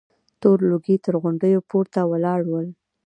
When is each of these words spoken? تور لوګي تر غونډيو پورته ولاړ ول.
تور 0.41 0.57
لوګي 0.69 0.95
تر 1.05 1.13
غونډيو 1.23 1.59
پورته 1.69 1.99
ولاړ 2.11 2.39
ول. 2.47 2.67